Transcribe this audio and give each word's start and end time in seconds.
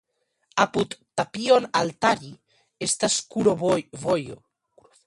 Apud 0.63 0.95
"Tapion 1.21 1.69
alttari" 1.81 2.33
estas 2.89 3.21
kurovojo. 3.37 4.43